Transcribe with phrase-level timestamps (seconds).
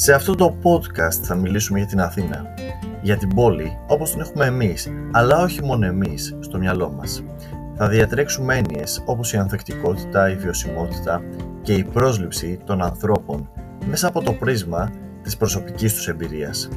[0.00, 2.54] Σε αυτό το podcast θα μιλήσουμε για την Αθήνα.
[3.02, 7.22] Για την πόλη όπως την έχουμε εμείς, αλλά όχι μόνο εμείς στο μυαλό μας.
[7.76, 11.22] Θα διατρέξουμε έννοιες όπως η ανθεκτικότητα, η βιωσιμότητα
[11.62, 13.50] και η πρόσληψη των ανθρώπων
[13.88, 14.90] μέσα από το πρίσμα
[15.22, 16.68] της προσωπικής τους εμπειρίας.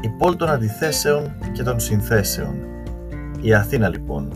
[0.00, 2.54] Η πόλη των αντιθέσεων και των συνθέσεων.
[3.40, 4.32] Η Αθήνα λοιπόν.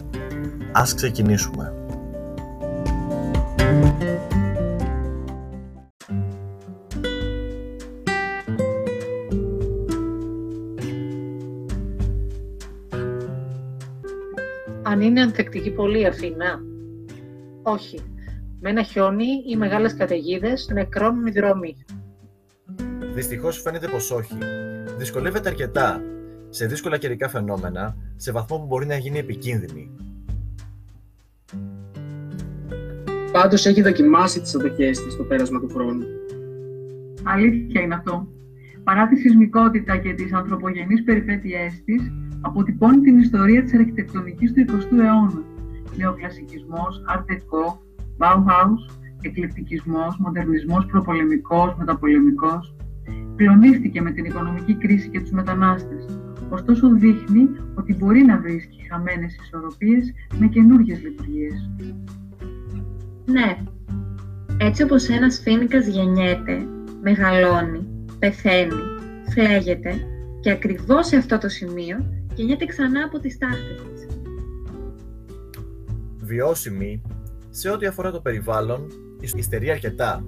[0.72, 1.77] Ας ξεκινήσουμε.
[14.90, 16.60] Αν είναι ανθεκτική πολύ η Αθήνα.
[17.62, 18.00] Όχι.
[18.60, 21.76] Με ένα χιόνι ή μεγάλες καταιγίδες νεκρώνουν οι δρόμοι.
[23.14, 24.34] Δυστυχώς φαίνεται πως όχι.
[24.96, 26.02] Δυσκολεύεται αρκετά
[26.48, 29.90] σε δύσκολα καιρικά φαινόμενα, σε βαθμό που μπορεί να γίνει επικίνδυνη.
[33.32, 36.04] Πάντως έχει δοκιμάσει τις αντοχές της στο πέρασμα του χρόνου.
[37.22, 38.28] Αλήθεια είναι αυτό.
[38.84, 44.98] Παρά τη σεισμικότητα και τις ανθρωπογενείς περιπέτειές της, αποτυπώνει την ιστορία της αρχιτεκτονικής του 20ου
[44.98, 45.42] αιώνα.
[45.96, 47.82] Νεοκλασικισμός, αρτεκό,
[48.18, 52.74] Bauhaus, εκλεπτικισμός, μοντερνισμός προπολεμικός, μεταπολεμικός.
[53.36, 56.18] Κλονίστηκε με την οικονομική κρίση και τους μετανάστες.
[56.50, 61.70] Ωστόσο δείχνει ότι μπορεί να βρίσκει χαμένες ισορροπίες με καινούργιες λειτουργίες.
[63.24, 63.56] Ναι,
[64.58, 66.66] έτσι όπως ένας φίνικας γεννιέται,
[67.02, 68.82] μεγαλώνει, πεθαίνει,
[69.30, 69.94] φλέγεται
[70.40, 74.06] και ακριβώς σε αυτό το σημείο γεννιέται ξανά από τις τάχτες της.
[76.18, 77.02] Βιώσιμη,
[77.50, 78.86] σε ό,τι αφορά το περιβάλλον,
[79.36, 80.24] υστερεί αρκετά.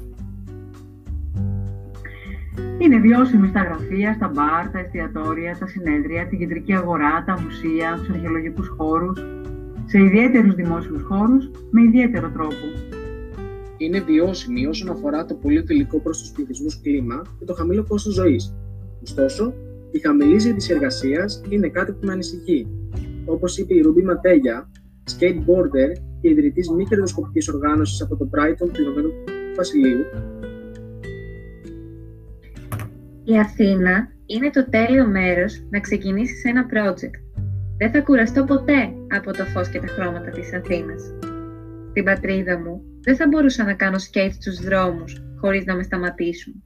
[2.78, 7.96] Είναι βιώσιμη στα γραφεία, στα μπαρ, τα εστιατόρια, τα συνέδρια, την κεντρική αγορά, τα μουσεία,
[7.96, 9.20] τους αρχαιολογικούς χώρους,
[9.84, 12.66] σε ιδιαίτερους δημόσιους χώρους, με ιδιαίτερο τρόπο.
[13.76, 18.14] Είναι βιώσιμη όσον αφορά το πολύ φιλικό προς τους πληθυσμούς κλίμα και το χαμηλό κόστος
[18.14, 18.54] ζωής.
[19.02, 19.54] Ωστόσο,
[19.90, 22.66] η χαμηλή ζήτηση εργασίας είναι κάτι που με ανησυχεί.
[23.24, 24.70] Όπως είπε η Ρουμπί Ματέγια,
[25.10, 29.10] skateboarder και ιδρυτής μη κερδοσκοπικής οργάνωσης από το Brighton του Ηνωμένου
[29.56, 30.04] Βασιλείου.
[33.24, 37.42] Η Αθήνα είναι το τέλειο μέρος να ξεκινήσεις ένα project.
[37.76, 41.02] Δεν θα κουραστώ ποτέ από το φως και τα χρώματα της Αθήνας.
[41.90, 46.62] Στην πατρίδα μου δεν θα μπορούσα να κάνω σκέιτ στους δρόμους χωρίς να με σταματήσουν.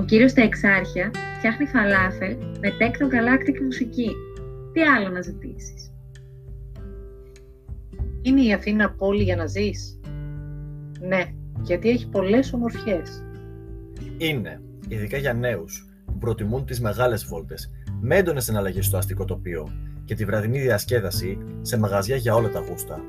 [0.00, 4.10] Ο κύριος στα εξάρχεια φτιάχνει φαλάφελ με τέκνο γαλάκτικη μουσική.
[4.72, 5.92] Τι άλλο να ζητήσεις;
[8.22, 10.00] Είναι η Αθήνα πόλη για να ζεις;
[11.00, 11.22] Ναι,
[11.62, 13.24] γιατί έχει πολλές ομορφιές.
[14.18, 19.68] Είναι, ειδικά για νέους, που προτιμούν τις μεγάλες βόλτες, με έντονες εναλλαγές στο αστικό τοπίο
[20.04, 23.00] και τη βραδινή διασκέδαση σε μαγαζιά για όλα τα γούστα.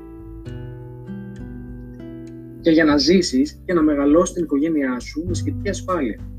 [2.60, 6.31] Και για να ζήσεις και να μεγαλώσεις την οικογένειά σου με σχετική ασφάλεια.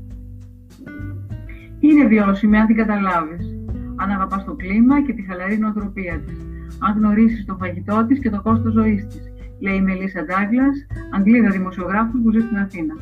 [1.84, 3.56] Είναι βιώσιμη αν την καταλάβεις.
[3.96, 6.36] Αν αγαπάς το κλίμα και τη χαλαρή νοοτροπία της.
[6.78, 11.50] Αν γνωρίσεις το φαγητό της και το κόστος ζωής της, λέει η Μελίσσα Ντάγκλας, Αγγλίδα
[11.50, 12.94] δημοσιογράφου που ζει στην Αθήνα.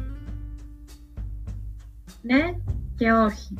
[2.22, 2.43] Ναι
[2.97, 3.54] και όχι.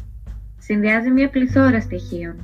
[0.59, 2.35] Συνδυάζει μια πληθώρα στοιχείων.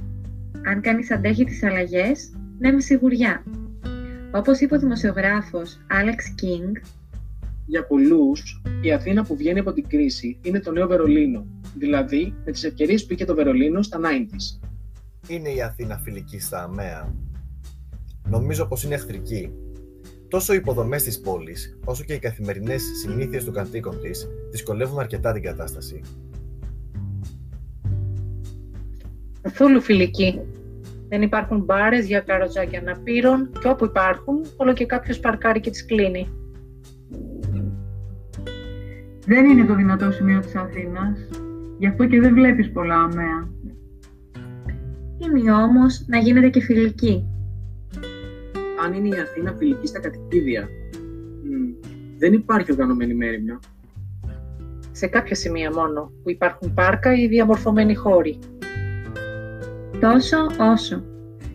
[0.66, 3.42] Αν κανείς αντέχει τις αλλαγές, ναι με σιγουριά.
[4.30, 6.88] Όπως είπε ο δημοσιογράφος Alex King,
[7.66, 11.46] για πολλούς, η Αθήνα που βγαίνει από την κρίση είναι το νέο Βερολίνο,
[11.76, 14.68] δηλαδή με τις ευκαιρίες που είχε το Βερολίνο στα 90s.
[15.28, 17.14] Είναι η Αθήνα φιλική στα αμαία.
[18.28, 19.52] Νομίζω πως είναι εχθρική.
[20.28, 25.32] Τόσο οι υποδομές της πόλης, όσο και οι καθημερινές συνήθειες των κατοίκων της δυσκολεύουν αρκετά
[25.32, 26.00] την κατάσταση.
[29.40, 30.40] Καθόλου φιλική.
[31.08, 35.84] Δεν υπάρχουν μπάρες για καροτσάκια αναπήρων και όπου υπάρχουν, όλο και κάποιος παρκάρει και τις
[35.84, 36.28] κλείνει.
[39.26, 41.18] Δεν είναι το δυνατό σημείο της Αθήνας,
[41.78, 43.48] γι' αυτό και δεν βλέπεις πολλά αμαία.
[45.18, 47.26] Είναι όμως να γίνεται και φιλική.
[48.84, 50.68] Αν είναι η Αθήνα φιλική στα κατοικίδια,
[52.18, 53.58] δεν υπάρχει οργανωμένη μέρημνα.
[54.92, 58.38] Σε κάποια σημεία μόνο, που υπάρχουν πάρκα ή διαμορφωμένοι χώροι.
[60.00, 60.36] Τόσο
[60.72, 61.04] όσο.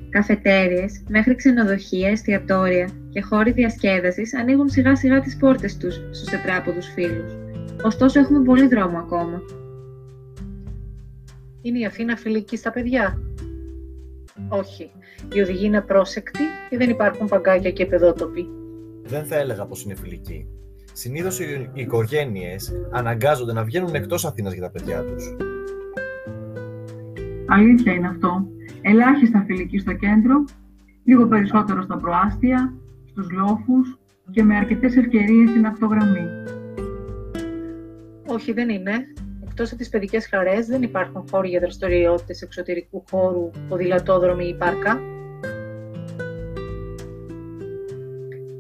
[0.10, 6.88] Καφετέριες, μέχρι ξενοδοχεία, εστιατόρια και χώροι διασκέδασης ανοίγουν σιγά σιγά τις πόρτες τους στους τετράποδους
[6.88, 7.34] φίλους.
[7.84, 9.42] Ωστόσο έχουμε πολύ δρόμο ακόμα.
[11.66, 13.22] Είναι η Αθήνα φιλική στα παιδιά;
[14.50, 14.92] Όχι.
[15.34, 18.48] Οι οδηγοί είναι πρόσεκτοι και δεν υπάρχουν παγκάκια και παιδότοποι;
[19.04, 20.48] Δεν θα έλεγα πως είναι φιλική.
[20.94, 25.36] Συνήθως οι οικογένειες αναγκάζονται να βγαίνουν εκτός Αθήνας για τα παιδιά τους.
[27.48, 28.48] Αλήθεια είναι αυτό.
[28.82, 30.44] Ελάχιστα φιλική στο κέντρο,
[31.04, 32.74] λίγο περισσότερο στα προάστια,
[33.06, 33.98] στους λόφους
[34.32, 36.28] και με αρκετές ευκαιρίες στην αυτογραμμή.
[38.28, 38.92] Όχι, δεν είναι.
[39.56, 45.00] Εκτός από τις παιδικές χαρές δεν υπάρχουν χώροι για δραστηριότητες εξωτερικού χώρου, ποδηλατόδρομοι ή πάρκα.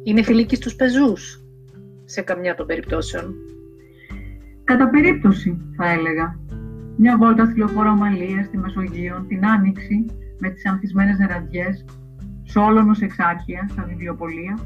[0.03, 1.43] Είναι φιλική στους πεζούς,
[2.05, 3.33] σε καμιά των περιπτώσεων.
[4.63, 6.39] Κατά περίπτωση, θα έλεγα.
[6.97, 10.05] Μια βόλτα στη λεωφόρο Αμαλίας, στη Μεσογείο, την Άνοιξη,
[10.37, 11.85] με τις ανθισμένες νεραδιές,
[12.43, 14.59] Σόλωνος εξάρχεια, στα βιβλιοπολία.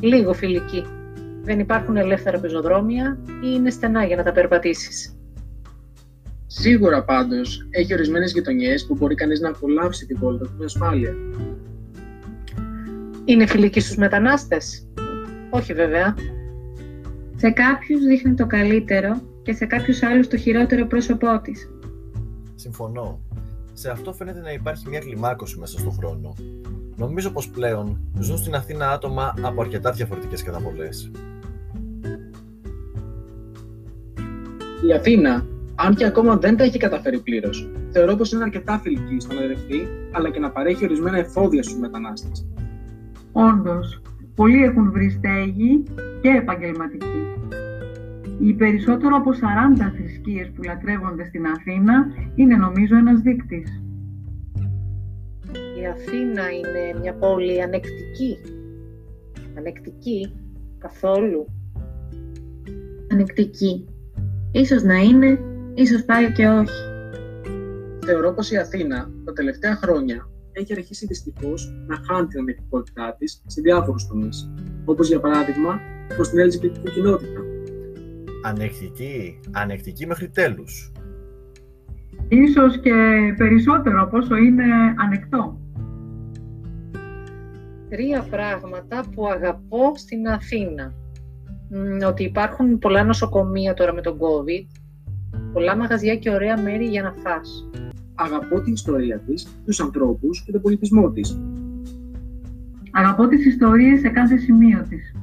[0.00, 0.84] Λίγο φιλική.
[1.50, 5.18] Δεν υπάρχουν ελεύθερα πεζοδρόμια ή είναι στενά για να τα περπατήσεις.
[6.46, 11.14] Σίγουρα πάντως έχει ορισμένες γειτονιές που μπορεί κανείς να απολαύσει τη βόλτα του με ασφάλεια.
[13.24, 14.88] Είναι φιλική στους μετανάστες;
[15.50, 16.14] Όχι βέβαια.
[17.36, 21.70] Σε κάποιους δείχνει το καλύτερο και σε κάποιους άλλους το χειρότερο πρόσωπό της.
[22.54, 23.20] Συμφωνώ.
[23.72, 26.34] Σε αυτό φαίνεται να υπάρχει μια κλιμάκωση μέσα στον χρόνο.
[26.96, 31.10] Νομίζω πως πλέον ζουν στην Αθήνα άτομα από αρκετά διαφορετικές καταβολές.
[34.88, 39.20] Η Αθήνα, αν και ακόμα δεν τα έχει καταφέρει πλήρως, θεωρώ πως είναι αρκετά φιλική
[39.20, 42.46] στο να δεχτεί αλλά και να παρέχει ορισμένα εφόδια στους μετανάστες.
[43.32, 44.02] Όντως,
[44.34, 45.82] πολλοί έχουν βρει στέγη
[46.20, 47.24] και επαγγελματική.
[48.40, 53.82] Οι περισσότερο από 40 θρησκείες που λατρεύονται στην Αθήνα είναι νομίζω ένας δείκτης.
[55.80, 58.38] Η Αθήνα είναι μια πόλη ανεκτική.
[59.58, 60.32] Ανεκτική
[60.78, 61.46] καθόλου.
[63.12, 63.89] Ανεκτική.
[64.52, 65.38] Ίσως να είναι,
[65.74, 66.82] ίσως πάλι και όχι.
[68.06, 73.42] Θεωρώ πως η Αθήνα τα τελευταία χρόνια έχει αρχίσει δυστυχώς να χάνει την ανεκτικότητά της
[73.46, 74.52] σε διάφορους τομείς,
[74.84, 77.40] όπως για παράδειγμα προς την LGBT κοινότητα.
[78.42, 80.92] Ανεκτική, ανεκτική μέχρι τέλους.
[82.28, 82.92] Ίσως και
[83.36, 84.64] περισσότερο από όσο είναι
[84.96, 85.60] ανεκτό.
[87.88, 90.94] Τρία πράγματα που αγαπώ στην Αθήνα.
[91.70, 94.66] Μ, Ότι υπάρχουν πολλά νοσοκομεία τώρα με τον COVID,
[95.52, 97.68] πολλά μαγαζιά και ωραία μέρη για να φας.
[98.14, 101.38] Αγαπώ την ιστορία της, τους ανθρώπους και τον πολιτισμό της.
[102.90, 105.14] Αγαπώ τις ιστορίες σε κάθε σημείο της.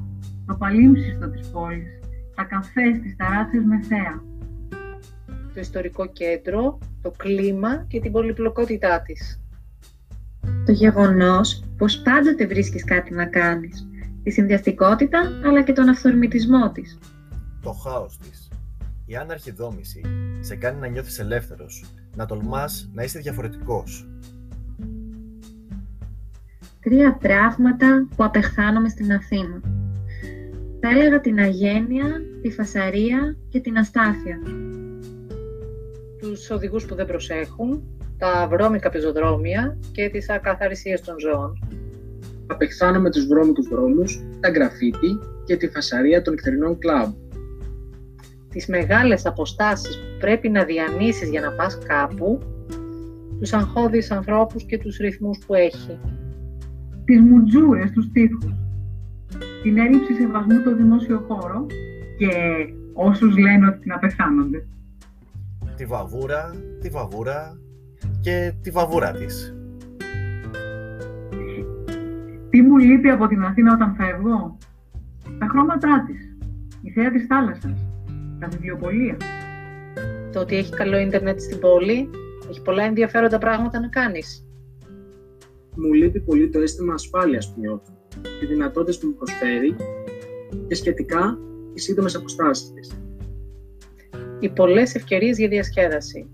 [0.45, 1.99] Το παλίμψιστο της πόλης,
[2.35, 4.23] τα καφές στις ταράτσες με θέα.
[5.53, 9.41] Το ιστορικό κέντρο, το κλίμα και την πολυπλοκότητά της.
[10.65, 13.86] Το γεγονός πως πάντοτε βρίσκεις κάτι να κάνεις.
[14.27, 16.99] Τη συνδυαστικότητα αλλά και τον αυθορμητισμό της.
[17.61, 18.49] Το χάος της.
[19.05, 20.01] Η άναρχη δόμηση
[20.39, 21.85] σε κάνει να νιώθεις ελεύθερος,
[22.15, 24.07] να τολμάς να είσαι διαφορετικός.
[26.79, 29.61] Τρία πράγματα που απεχθάνομαι στην Αθήνα.
[30.79, 34.39] Θα έλεγα την αγένεια, τη φασαρία και την αστάθεια.
[36.19, 37.83] Τους οδηγούς που δεν προσέχουν,
[38.17, 41.76] τα βρώμικα πεζοδρόμια και τις ακαθαρισίες των ζώων.
[42.47, 44.03] Απεχθάνομαι τους βρώμικους δρόμου,
[44.39, 47.13] τα γραφίτι και τη φασαρία των νυχτερινών κλαμπ.
[48.49, 52.39] Τις μεγάλες αποστάσεις που πρέπει να διανύσεις για να πας κάπου,
[53.39, 55.99] τους αγχώδεις ανθρώπους και τους ρυθμούς που έχει.
[57.05, 58.53] Τις μουτζούρες στους τοίχους.
[59.63, 61.65] Την έλλειψη σεβασμού στο δημόσιο χώρο
[62.17, 62.29] και
[62.93, 64.67] όσους λένε ότι την απεχθάνονται.
[65.75, 67.59] Τη βαβούρα, τη βαβούρα
[68.21, 69.56] και τη βαβούρα της.
[72.49, 74.57] Τι μου λείπει από την Αθήνα όταν φεύγω;
[75.39, 76.37] Τα χρώματά της,
[76.81, 77.87] η θέα της θάλασσας,
[78.39, 79.17] τα βιβλιοπολία.
[80.31, 82.09] Το ότι έχει καλό ίντερνετ στην πόλη,
[82.49, 84.45] έχει πολλά ενδιαφέροντα πράγματα να κάνεις.
[85.75, 87.97] Μου λείπει πολύ το αίσθημα ασφάλειας που νιώθω,
[88.41, 89.75] οι δυνατότητες που μου προσφέρει
[90.67, 91.37] και σχετικά
[91.73, 93.01] οι σύντομες αποστάσεις της.
[94.39, 96.29] Οι πολλές ευκαιρίες για διασκέδαση.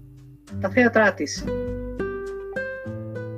[0.61, 1.45] Τα θέατρά της.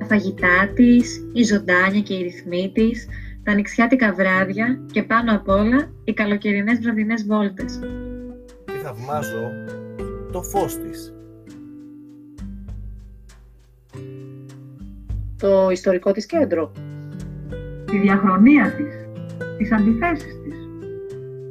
[0.07, 3.07] Τα φαγητά της, η ζωντάνια και οι ρυθμοί της,
[3.43, 7.79] τα νηξιάτικα βράδια και πάνω απ' όλα οι καλοκαιρινές βραδινές βόλτες.
[8.65, 9.50] Τι θαυμάζω,
[10.31, 11.13] το φως της.
[15.38, 16.71] Το ιστορικό της κέντρο.
[17.85, 18.95] Τη διαχρονία της,
[19.57, 20.57] τις αντιθέσεις της.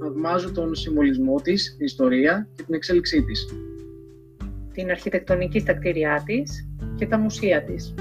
[0.00, 3.46] Θαυμάζω τον συμβολισμό της, την ιστορία και την εξέλιξή της.
[4.73, 7.94] Την αρχιτεκτονική στα κτίρια της και τα μουσεία της.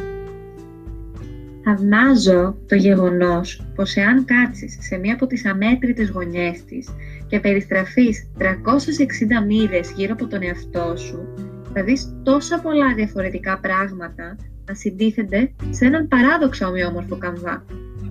[1.63, 6.89] Θαυμάζω το γεγονός πως εάν κάτσεις σε μία από τις αμέτρητες γωνιές της
[7.27, 11.27] και περιστραφείς 360 μοίρες γύρω από τον εαυτό σου,
[11.73, 17.65] θα δεις τόσα πολλά διαφορετικά πράγματα να συντίθενται σε έναν παράδοξα ομοιόμορφο καμβά.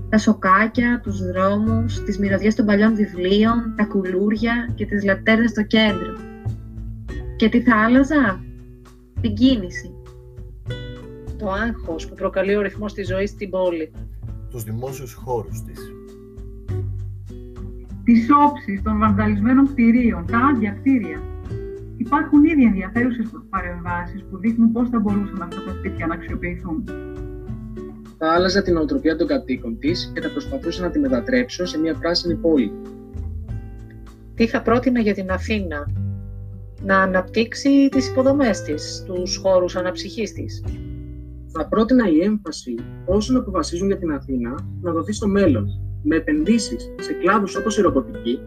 [0.08, 5.62] Τα σοκάκια, τους δρόμους, τις μυρωδιές των παλιών βιβλίων, τα κουλούρια και τις λατέρνες στο
[5.62, 6.16] κέντρο.
[7.36, 8.44] Και τι θα άλλαζα;
[9.20, 10.01] Την κίνηση.
[11.42, 13.92] Το άγχος που προκαλεί ο ρυθμός της ζωής στην πόλη.
[14.50, 15.92] Τους δημόσιους χώρους της.
[18.04, 21.22] Τις όψεις των βανδαλισμένων κτηρίων, τα άδεια κτίρια.
[21.96, 26.84] Υπάρχουν ήδη ενδιαφέρουσες παρεμβάσεις που δείχνουν πώς θα μπορούσαν αυτά τα σπίτια να αξιοποιηθούν.
[28.18, 31.94] Θα άλλαζα την οτροπία των κατοίκων της και θα προσπαθούσα να τη μετατρέψω σε μια
[31.94, 32.72] πράσινη πόλη.
[34.34, 35.90] Τι θα πρότεινα για την Αθήνα,
[36.82, 40.62] να αναπτύξει τις υποδομές της, τους χώρους αναψυχής της.
[41.54, 42.74] Θα πρότεινα η έμφαση
[43.06, 45.66] όσων αποφασίζουν για την Αθήνα να δοθεί στο μέλλον,
[46.02, 48.42] με επενδύσεις σε κλάδους όπως η ρομποτική,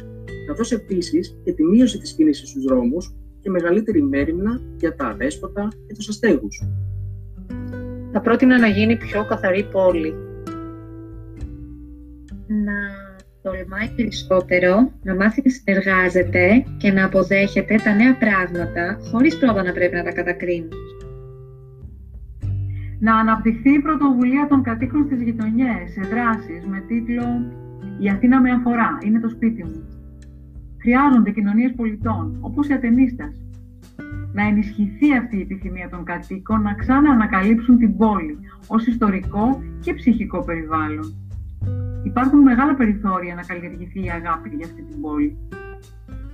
[0.47, 5.67] καθώς επίσης και τη μείωση της κίνησης στους δρόμους και μεγαλύτερη μέρημνα για τα αδέσποτα
[5.87, 6.63] και τους αστέγους.
[8.11, 10.13] Θα πρότεινα να γίνει πιο καθαρή πόλη.
[12.47, 12.77] Να
[13.41, 19.71] τολμάει περισσότερο, να μάθει να συνεργάζεται και να αποδέχεται τα νέα πράγματα χωρίς πρώτα να
[19.71, 20.67] πρέπει να τα κατακρίνει.
[22.99, 27.23] Να αναπτυχθεί η πρωτοβουλία των κατοίκων στις γειτονιές σε δράσεις με τίτλο
[27.99, 29.83] «Η Αθήνα με αφορά, είναι το σπίτι μου».
[30.81, 33.41] Χρειάζονται κοινωνίες πολιτών, όπως η Ατενίστας.
[34.33, 38.37] Να ενισχυθεί αυτή η επιθυμία των κατοίκων να ξανά ανακαλύψουν την πόλη
[38.67, 41.25] ως ιστορικό και ψυχικό περιβάλλον
[42.05, 45.37] υπάρχουν μεγάλα περιθώρια να καλλιεργηθεί η αγάπη για αυτή την πόλη.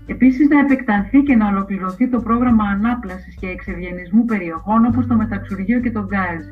[0.05, 5.79] Επίσης, να επεκταθεί και να ολοκληρωθεί το πρόγραμμα ανάπλασης και εξευγενισμού περιοχών όπως το μεταξουργείο
[5.79, 6.43] και το γκάζ.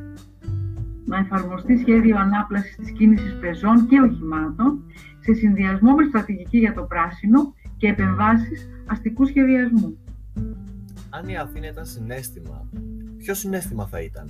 [1.05, 4.83] Να εφαρμοστεί σχέδιο ανάπλασης της κίνησης πεζών και οχημάτων
[5.19, 9.97] σε συνδυασμό με στρατηγική για το πράσινο και επεμβάσεις αστικού σχεδιασμού.
[11.09, 12.69] Αν η Αθήνα ήταν συνέστημα,
[13.17, 14.25] ποιο συνέστημα θα ήταν;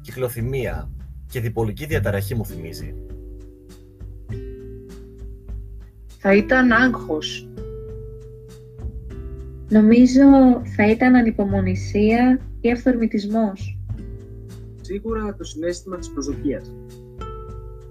[0.00, 0.90] Κυκλοθυμία
[1.26, 2.94] και διπολική διαταραχή μου θυμίζει.
[6.22, 7.48] θα ήταν άγχος.
[9.72, 10.22] Νομίζω
[10.76, 13.78] θα ήταν ανυπομονησία ή αυθορμητισμός.
[14.80, 16.72] Σίγουρα το συνέστημα της προσδοκίας.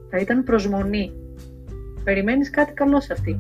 [0.10, 1.12] Θα ήταν προσμονή.
[2.04, 3.40] Περιμένεις κάτι καλό σε αυτή.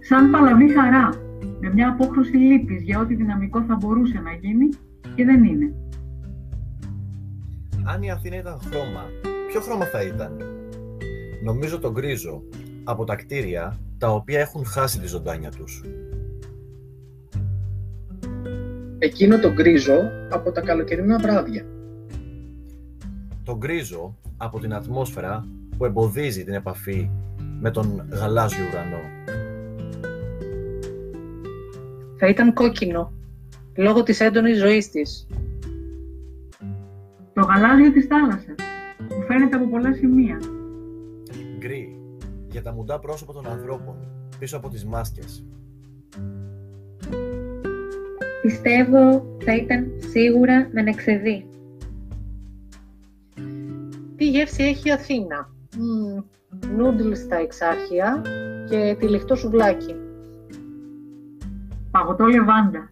[0.00, 1.08] Σαν παλαβή χαρά,
[1.60, 4.68] με μια απόχρωση λύπης για ό,τι δυναμικό θα μπορούσε να γίνει
[5.14, 5.74] και δεν είναι.
[7.84, 9.04] Αν η Αθήνα ήταν χρώμα,
[9.48, 10.36] ποιο χρώμα θα ήταν;
[11.44, 12.42] Νομίζω το γκρίζο,
[12.84, 15.82] από τα κτίρια τα οποία έχουν χάσει τη ζωντάνια τους.
[18.98, 21.66] Εκείνο το γκρίζο από τα καλοκαιρινά βράδια.
[23.44, 25.44] Το γκρίζο από την ατμόσφαιρα
[25.76, 27.10] που εμποδίζει την επαφή
[27.60, 29.00] με τον γαλάζιο ουρανό.
[32.18, 33.12] Θα ήταν κόκκινο,
[33.76, 35.26] λόγω της έντονης ζωής της.
[37.32, 38.54] Το γαλάζιο της θάλασσας,
[39.08, 40.38] που φαίνεται από πολλά σημεία.
[41.58, 42.00] Γκρι,
[42.50, 43.96] για τα μουντά πρόσωπα των ανθρώπων
[44.38, 45.44] πίσω από τις μάσκες.
[48.46, 51.46] Πιστεύω θα ήταν σίγουρα με νεξεδί.
[54.16, 55.50] Τι γεύση έχει η Αθήνα;
[56.76, 58.22] Νούντλς στα εξάρχεια
[58.70, 59.94] και τυλιχτό σουβλάκι.
[61.90, 62.88] Παγωτό λεβάντα.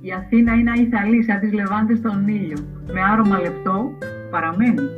[0.00, 2.58] Η Αθήνα είναι αϊθαλή σαν τις λεβάντες στον ήλιο.
[2.92, 3.92] Με άρωμα λεπτό
[4.30, 4.88] παραμένει.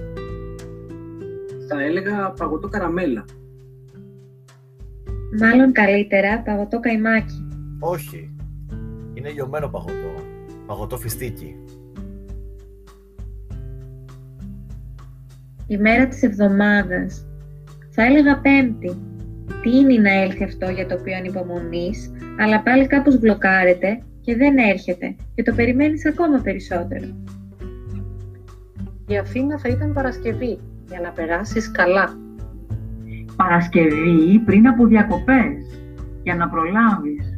[1.69, 3.25] Θα έλεγα παγωτό καραμέλα.
[5.41, 7.49] Μάλλον καλύτερα παγωτό καϊμάκι.
[7.81, 8.32] Όχι.
[9.23, 10.23] Είναι λιωμένο παγωτό.
[10.67, 11.57] Παγωτό φιστίκι.
[15.67, 17.27] Η μέρα της εβδομάδας.
[17.91, 18.97] Θα έλεγα πέμπτη.
[19.63, 24.57] Τι είναι να έλθει αυτό για το οποίο ανυπομονείς, αλλά πάλι κάπως μπλοκάρεται και δεν
[24.57, 27.07] έρχεται και το περιμένεις ακόμα περισσότερο.
[29.07, 32.19] Η Αθήνα θα ήταν Παρασκευή για να περάσεις καλά.
[33.37, 35.81] Παρασκευή πριν από διακοπές,
[36.23, 37.32] για να προλάβεις.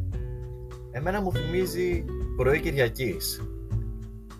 [0.97, 3.41] Εμένα μου θυμίζει πρωί Κυριακής.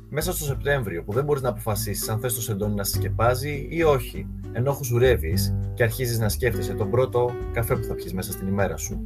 [0.09, 3.83] Μέσα στο Σεπτέμβριο που δεν μπορείς να αποφασίσεις αν θες το σεντόνι να σκεπάζει ή
[3.83, 8.47] όχι, ενώ χουσουρεύεις και αρχίζεις να σκέφτεσαι τον πρώτο καφέ που θα πιεις μέσα στην
[8.47, 9.05] ημέρα σου.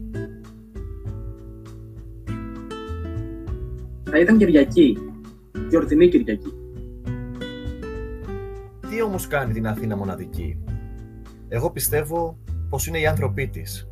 [4.03, 4.97] Θα ήταν Κυριακή,
[5.69, 6.53] γιορτινή Κυριακή.
[8.89, 10.57] Τι όμως κάνει την Αθήνα μοναδική;
[11.47, 12.37] Εγώ πιστεύω
[12.69, 13.87] πως είναι οι άνθρωποι της.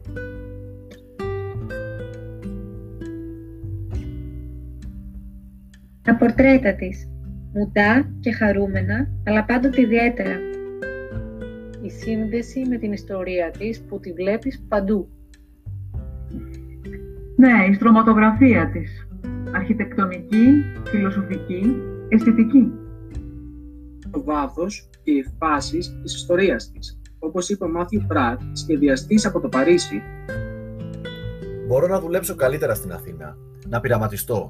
[6.07, 7.09] Τα πορτρέτα της,
[7.53, 10.35] μουντά και χαρούμενα, αλλά πάντοτε ιδιαίτερα.
[11.81, 15.09] Η σύνδεση με την ιστορία της που τη βλέπεις παντού.
[17.35, 19.07] Ναι, η στρωματογραφία της.
[19.51, 21.75] Αρχιτεκτονική, φιλοσοφική,
[22.09, 22.71] αισθητική.
[24.11, 29.39] Το βάθος και οι φάσεις της ιστορίας της όπως είπε ο Μάθιου Πράτ, σχεδιαστής από
[29.39, 30.01] το Παρίσι.
[31.67, 33.37] Μπορώ να δουλέψω καλύτερα στην Αθήνα,
[33.67, 34.49] να πειραματιστώ.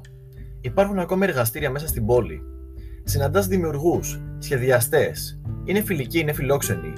[0.60, 2.42] Υπάρχουν ακόμα εργαστήρια μέσα στην πόλη.
[3.04, 5.40] Συναντάς δημιουργούς, σχεδιαστές.
[5.64, 6.92] Είναι φιλικοί, είναι φιλόξενοι.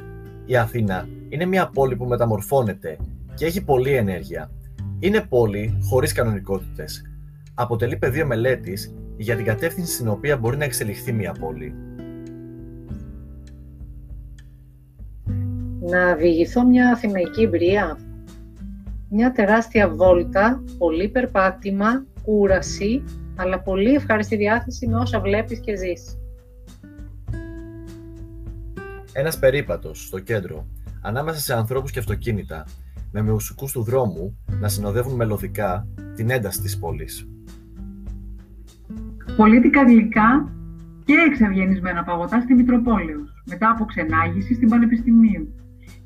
[0.47, 2.97] Η Αθήνα είναι μια πόλη που μεταμορφώνεται
[3.35, 4.51] και έχει πολλή ενέργεια.
[4.99, 7.03] Είναι πόλη χωρίς κανονικότητες,
[7.55, 11.75] αποτελεί πεδίο μελέτης για την κατεύθυνση στην οποία μπορεί να εξελιχθεί μια πόλη.
[15.81, 17.99] Να διηγηθώ μια αθηναϊκή εμπειρία.
[19.09, 23.03] Μια τεράστια βόλτα, πολύ περπάτημα, κούραση,
[23.41, 26.19] αλλά πολύ ευχαριστή διάθεση με όσα βλέπεις και ζεις.
[29.13, 30.67] Ένας περίπατος στο κέντρο,
[31.03, 32.67] ανάμεσα σε ανθρώπους και αυτοκίνητα,
[33.13, 37.29] με μουσικούς του δρόμου να συνοδεύουν μελωδικά την ένταση της πόλης.
[39.37, 40.53] Πολίτικα γλυκά
[41.05, 45.55] και εξευγενισμένα παγωτά στη Μητροπόλεως, μετά από ξενάγηση στην Πανεπιστημίου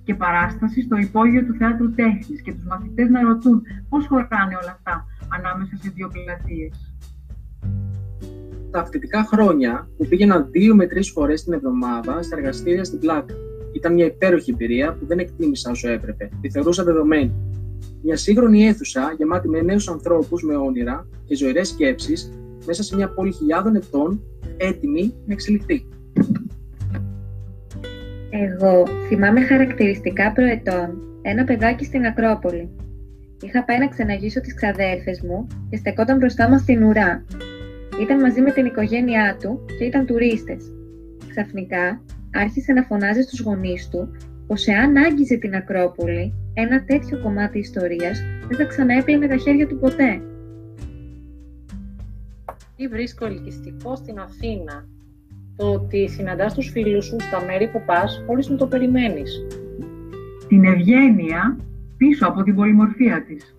[0.05, 4.73] και παράσταση στο υπόγειο του Θεάτρου Τέχνης και τους μαθητές να ρωτούν πώς χωράνε όλα
[4.76, 6.95] αυτά ανάμεσα σε δύο πλατείες.
[8.75, 13.35] Τα φοιτητικά χρόνια που πήγαιναν δύο με τρεις φορές την εβδομάδα στα εργαστήρια στην Πλάκα.
[13.73, 16.28] Ήταν μια υπέροχη εμπειρία που δεν εκτίμησα όσο έπρεπε.
[16.40, 17.35] Τη θεωρούσα δεδομένη.
[18.02, 22.33] Μια σύγχρονη αίθουσα γεμάτη με νέους ανθρώπους με όνειρα και ζωηρές σκέψεις
[22.66, 24.23] μέσα σε μια πόλη χιλιάδων ετών
[24.57, 25.87] έτοιμη να εξελιχθεί.
[28.31, 32.71] Εγώ θυμάμαι χαρακτηριστικά προετών ένα παιδάκι στην Ακρόπολη.
[33.43, 37.25] Είχα πάει να ξεναγήσω τις ξαδέρφες μου και στεκόταν μπροστά μας στην ουρά.
[38.01, 40.73] Ήταν μαζί με την οικογένειά του και ήταν τουρίστες.
[41.29, 44.09] Ξαφνικά άρχισε να φωνάζει στους γονείς του
[44.47, 49.79] πως εάν άγγιζε την Ακρόπολη, ένα τέτοιο κομμάτι ιστορίας δεν θα ξαναέπλαινε τα χέρια του
[49.79, 50.23] ποτέ.
[52.77, 54.89] Τι βρίσκω ελκυστικό στην Αθήνα,
[55.57, 59.47] το ότι συναντάς τους φίλους σου στα μέρη που πας χωρίς να το περιμένεις.
[60.49, 61.59] Την ευγένεια
[61.97, 63.57] πίσω από την πολυμορφία της.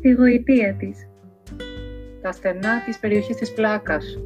[0.00, 1.09] Τη γοητεία της.
[2.22, 4.18] Τα στενά της περιοχής της Πλάκας.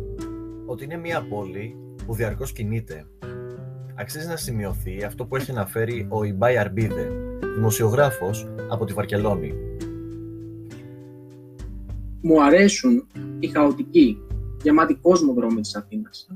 [0.67, 3.07] Ότι είναι μια πόλη που διαρκώς κινείται.
[3.95, 7.11] Αξίζει να σημειωθεί αυτό που έχει αναφέρει ο Ιμπάι Αρμπίδε,
[7.55, 9.55] δημοσιογράφος από τη Βαρκελόνη.
[12.23, 13.07] Μου αρέσουν
[13.39, 14.19] οι χαοτικοί,
[14.63, 16.29] γεμάτοι κόσμο δρόμοι της Αθήνας.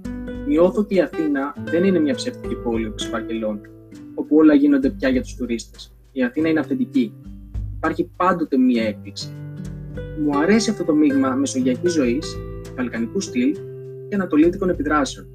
[0.46, 3.61] Νιώθω ότι η Αθήνα δεν είναι μια ψεύτικη πόλη όπως η Βαρκελόνη,
[4.14, 5.94] όπου όλα γίνονται πια για τους τουρίστες.
[6.12, 7.14] Η Αθήνα είναι αυθεντική.
[7.76, 9.32] Υπάρχει πάντοτε μια έκπληξη.
[10.24, 12.37] Μου αρέσει αυτό το μείγμα μεσογειακής ζωής,
[12.76, 13.52] βαλκανικού στυλ
[14.09, 15.31] και ανατολίτικων επιδράσεων.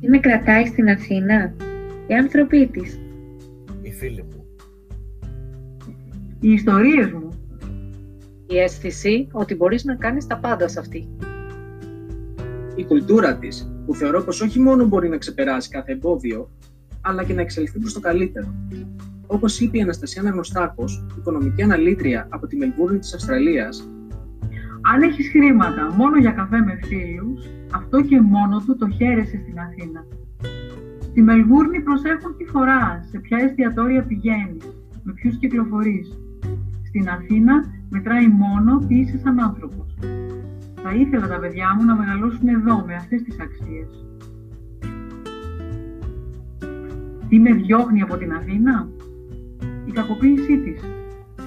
[0.00, 1.54] Τι με κρατάει στην Αθήνα,
[2.06, 3.00] οι άνθρωποι της.
[3.82, 4.44] Οι φίλοι μου.
[6.40, 7.28] Οι ιστορίες μου.
[8.46, 11.08] Η αίσθηση ότι μπορείς να κάνεις τα πάντα σε αυτή.
[12.76, 16.50] Η κουλτούρα της, που θεωρώ πως όχι μόνο μπορεί να ξεπεράσει κάθε εμπόδιο,
[17.00, 18.54] αλλά και να εξελιχθεί προς το καλύτερο.
[19.34, 23.88] Όπως είπε η Αναστασία Αναγνωστάκος, οικονομική αναλύτρια από τη Μελβούρνη της Αυστραλίας,
[24.92, 29.58] Αν έχεις χρήματα μόνο για καφέ με φίλους, αυτό και μόνο του το χαίρεσαι στην
[29.58, 30.06] Αθήνα.
[31.00, 34.64] Στη Μελβούρνη προσέχουν τι φοράς, σε ποια εστιατόρια πηγαίνεις,
[35.02, 36.18] με ποιους κυκλοφορείς.
[36.82, 39.96] Στην Αθήνα μετράει μόνο τι είσαι σαν άνθρωπος.
[40.82, 44.06] Θα ήθελα τα παιδιά μου να μεγαλώσουν εδώ με αυτές τις αξίες.
[47.28, 48.88] Τι με διώχνει από την Αθήνα;
[49.86, 50.80] Η κακοποίησή της.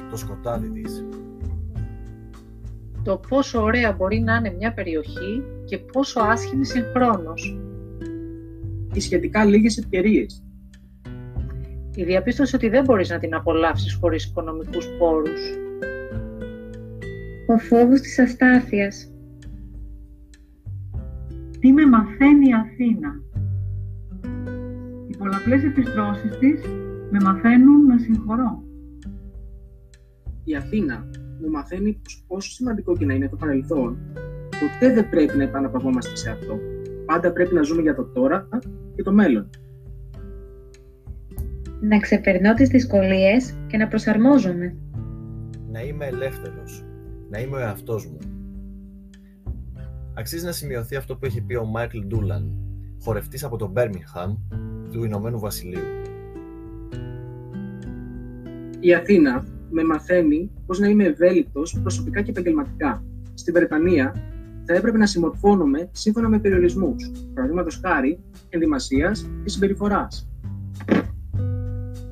[0.09, 1.05] Το σκοτάδι της.
[3.03, 7.59] Το πόσο ωραία μπορεί να είναι μια περιοχή και πόσο άσχημη συγχρόνως.
[8.93, 10.43] οι σχετικά λίγες ευκαιρίες.
[11.95, 15.41] Η διαπίστωση ότι δεν μπορείς να την απολαύσεις χωρίς οικονομικούς πόρους.
[17.47, 19.11] Ο φόβος της αστάθειας.
[21.59, 23.21] Τι με μαθαίνει η Αθήνα.
[25.07, 26.61] Οι πολλαπλές επιστρώσεις της
[27.11, 28.63] με μαθαίνουν να συγχωρώ.
[30.43, 31.09] Η Αθήνα
[31.41, 33.97] μου μαθαίνει πως όσο σημαντικό και να είναι το παρελθόν,
[34.49, 36.59] ποτέ δεν πρέπει να επαναπαυόμαστε σε αυτό.
[37.05, 38.47] Πάντα πρέπει να ζούμε για το τώρα
[38.95, 39.49] και το μέλλον.
[41.81, 44.75] Να ξεπερνώ τις δυσκολίες και να προσαρμόζομαι.
[45.71, 46.85] Να είμαι ελεύθερος.
[47.29, 48.17] Να είμαι ο εαυτός μου.
[50.13, 52.57] Αξίζει να σημειωθεί αυτό που έχει πει ο Μάικλ Ντούλαν,
[53.01, 54.35] χορευτής από το Μπέρμιγχαμ
[54.91, 55.96] του Ηνωμένου Βασιλείου.
[58.87, 63.03] Η Αθήνα με μαθαίνει πως να είμαι ευέλικτος προσωπικά και επαγγελματικά.
[63.33, 64.15] Στη Βρετανία
[64.65, 68.19] θα έπρεπε να συμμορφώνομαι σύμφωνα με περιορισμούς, παραδείγματος χάρη
[68.49, 70.29] ενδυμασίας και συμπεριφοράς.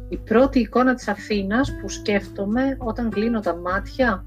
[0.09, 4.25] Η πρώτη εικόνα της Αθήνας που σκέφτομαι όταν κλείνω τα μάτια.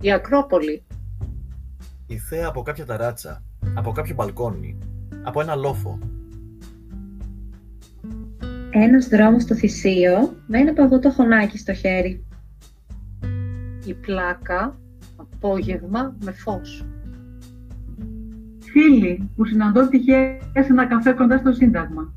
[0.00, 0.82] Η Ακρόπολη.
[2.06, 3.42] Η θέα από κάποια ταράτσα,
[3.74, 4.78] από κάποιο μπαλκόνι,
[5.22, 5.98] από ένα λόφο.
[8.76, 12.24] Ένας δρόμος στο Θησίο με ένα παγωτό χωνάκι στο χέρι.
[13.84, 14.78] Η πλάκα.
[15.16, 16.86] Απόγευμα με φως.
[18.60, 22.14] Φίλοι που συναντώ τυχαία σε ένα καφέ κοντά στο Σύνταγμα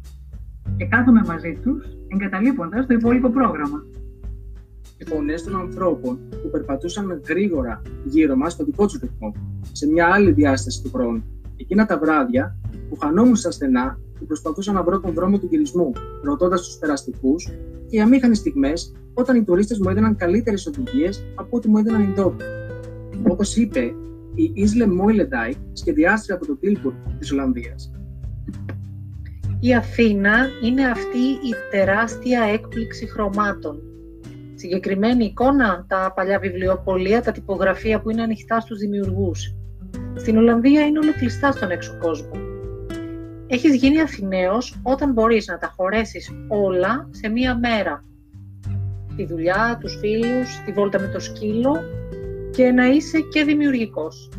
[0.78, 3.86] και κάθομαι μαζί τους εγκαταλείποντας το υπόλοιπο πρόγραμμα.
[4.98, 9.34] οι φωνές των ανθρώπων που περπατούσαν γρήγορα γύρω μας στο δικό τους ρυθμό,
[9.72, 11.24] σε μια άλλη διάσταση του χρόνου.
[11.58, 12.56] Εκείνα τα βράδια
[12.90, 15.92] που χανόμουν στα στενά και προσπαθούσα να βρω τον δρόμο του γυρισμού,
[16.24, 17.50] ρωτώντας τους περαστικούς,
[17.88, 22.02] και οι αμήχανες στιγμές όταν οι τουρίστες μου έδιναν καλύτερες οδηγίες από ό,τι μου έδιναν
[22.02, 22.46] οι ντόπιοι.
[23.30, 23.80] Όπως είπε
[24.36, 27.92] η Ισλε Μόιλεντάι, σχεδιάστρια από το Τίλπουρ της Ολλανδίας.
[29.60, 33.82] Η Αθήνα είναι αυτή η τεράστια έκπληξη χρωμάτων.
[34.56, 39.56] Συγκεκριμένη εικόνα, τα παλιά βιβλιοπολία, τα τυπογραφία που είναι ανοιχτά στους δημιουργούς.
[40.16, 42.47] Στην Ολλανδία είναι όλο κλειστά στον έξω κόσμο.
[43.48, 48.04] Έχεις γίνει Αθηναίος όταν μπορείς να τα χωρέσεις όλα σε μία μέρα.
[49.16, 51.76] Τη δουλειά, τους φίλους, τη βόλτα με το σκύλο
[52.52, 54.30] και να είσαι και δημιουργικός.